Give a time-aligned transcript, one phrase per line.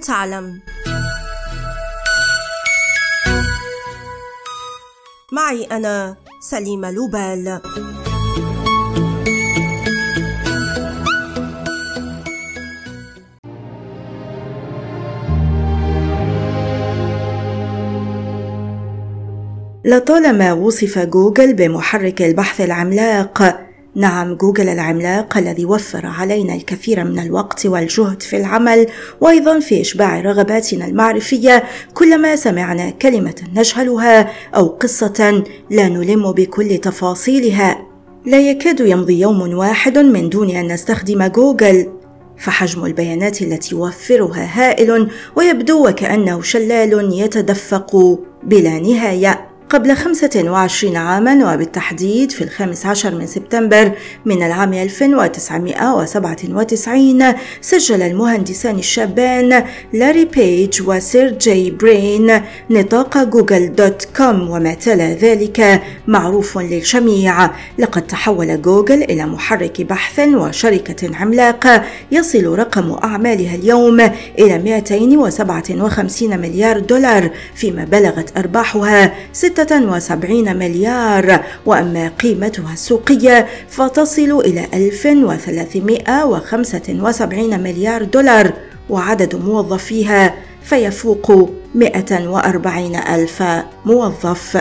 [0.00, 0.60] تعلم.
[5.32, 6.16] معي أنا
[6.50, 7.60] سليمة لوبال.
[19.84, 27.66] لطالما وصف جوجل بمحرك البحث العملاق نعم جوجل العملاق الذي وفر علينا الكثير من الوقت
[27.66, 28.86] والجهد في العمل
[29.20, 31.64] وأيضا في إشباع رغباتنا المعرفية
[31.94, 37.86] كلما سمعنا كلمة نجهلها أو قصة لا نلم بكل تفاصيلها.
[38.26, 41.88] لا يكاد يمضي يوم واحد من دون أن نستخدم جوجل.
[42.38, 49.49] فحجم البيانات التي يوفرها هائل ويبدو وكأنه شلال يتدفق بلا نهاية.
[49.70, 53.92] قبل 25 عاما وبالتحديد في الخامس عشر من سبتمبر
[54.24, 64.74] من العام 1997 سجل المهندسان الشابان لاري بيج وسيرجي برين نطاق جوجل dot com وما
[64.74, 67.50] تلا ذلك معروف للجميع.
[67.78, 74.00] لقد تحول جوجل إلى محرك بحث وشركة عملاقة يصل رقم أعمالها اليوم
[74.38, 79.14] إلى 257 مليار دولار فيما بلغت أرباحها
[79.64, 88.52] 76 مليار وأما قيمتها السوقية فتصل إلى 1375 مليار دولار
[88.90, 93.42] وعدد موظفيها فيفوق 140 ألف
[93.86, 94.59] موظف.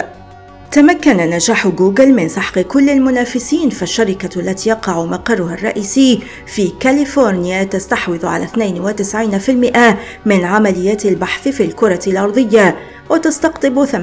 [0.72, 8.26] تمكن نجاح جوجل من سحق كل المنافسين فالشركة التي يقع مقرها الرئيسي في كاليفورنيا تستحوذ
[8.26, 12.78] على 92% من عمليات البحث في الكرة الأرضية
[13.10, 13.94] وتستقطب 28%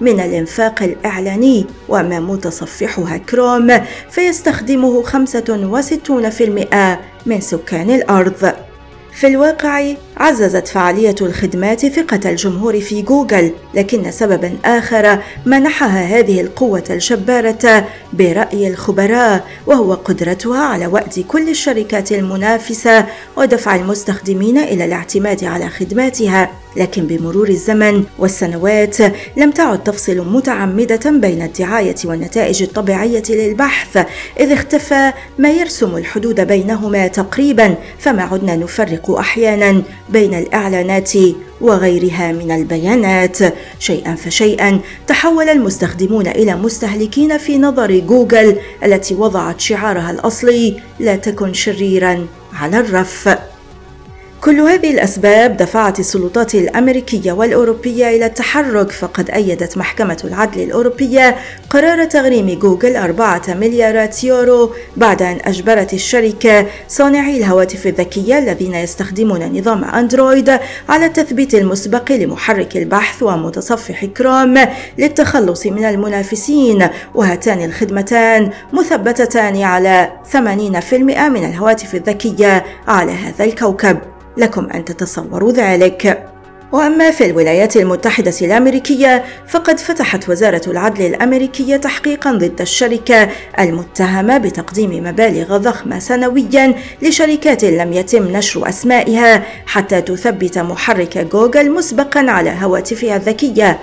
[0.00, 8.52] من الإنفاق الإعلاني وأما متصفحها كروم فيستخدمه 65% من سكان الأرض.
[9.12, 16.84] في الواقع عززت فعالية الخدمات ثقة الجمهور في جوجل، لكن سببا آخر منحها هذه القوة
[16.90, 25.68] الجبارة برأي الخبراء وهو قدرتها على وأد كل الشركات المنافسة ودفع المستخدمين إلى الاعتماد على
[25.68, 26.50] خدماتها.
[26.76, 28.96] لكن بمرور الزمن والسنوات
[29.36, 34.06] لم تعد تفصل متعمدة بين الدعاية والنتائج الطبيعية للبحث
[34.40, 41.12] إذ اختفى ما يرسم الحدود بينهما تقريبا فما عدنا نفرق أحيانا بين الإعلانات
[41.60, 43.38] وغيرها من البيانات.
[43.78, 51.52] شيئا فشيئا تحول المستخدمون إلى مستهلكين في نظر جوجل التي وضعت شعارها الأصلي لا تكن
[51.52, 53.28] شريرا على الرف
[54.44, 61.36] كل هذه الأسباب دفعت السلطات الأمريكية والأوروبية إلى التحرك فقد أيدت محكمة العدل الأوروبية
[61.70, 69.58] قرار تغريم جوجل أربعة مليارات يورو بعد أن أجبرت الشركة صانعي الهواتف الذكية الذين يستخدمون
[69.58, 74.58] نظام أندرويد على التثبيت المسبق لمحرك البحث ومتصفح كروم
[74.98, 80.36] للتخلص من المنافسين وهاتان الخدمتان مثبتتان على 80%
[80.94, 84.13] من الهواتف الذكية على هذا الكوكب.
[84.36, 86.28] لكم أن تتصوروا ذلك.
[86.72, 93.28] وأما في الولايات المتحدة الأمريكية فقد فتحت وزارة العدل الأمريكية تحقيقا ضد الشركة
[93.58, 102.30] المتهمة بتقديم مبالغ ضخمة سنويا لشركات لم يتم نشر أسمائها حتى تثبت محرك جوجل مسبقا
[102.30, 103.78] على هواتفها الذكية.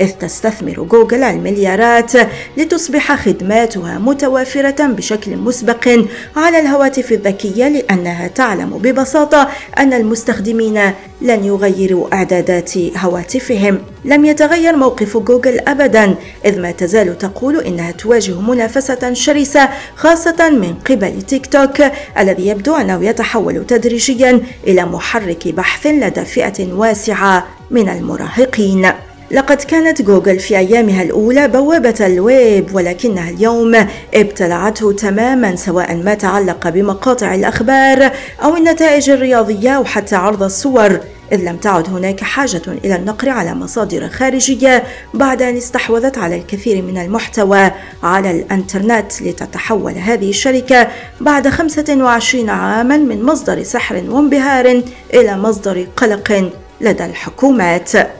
[0.00, 2.12] إذ تستثمر جوجل المليارات
[2.56, 5.88] لتصبح خدماتها متوافرة بشكل مسبق
[6.36, 13.78] على الهواتف الذكية لأنها تعلم ببساطة أن المستخدمين لن يغيروا إعدادات هواتفهم.
[14.04, 20.74] لم يتغير موقف جوجل أبدا إذ ما تزال تقول إنها تواجه منافسة شرسة خاصة من
[20.74, 21.82] قبل تيك توك
[22.18, 28.92] الذي يبدو أنه يتحول تدريجيا إلى محرك بحث لدى فئة واسعة من المراهقين.
[29.32, 36.68] لقد كانت جوجل في أيامها الأولى بوابة الويب ولكنها اليوم ابتلعته تماما سواء ما تعلق
[36.68, 38.10] بمقاطع الأخبار
[38.42, 41.00] أو النتائج الرياضية أو حتى عرض الصور.
[41.32, 44.82] إذ لم تعد هناك حاجة إلى النقر على مصادر خارجية
[45.14, 47.70] بعد أن استحوذت على الكثير من المحتوى
[48.02, 50.88] على الإنترنت لتتحول هذه الشركة
[51.20, 54.82] بعد 25 عاما من مصدر سحر وانبهار
[55.14, 56.50] إلى مصدر قلق
[56.80, 58.19] لدى الحكومات.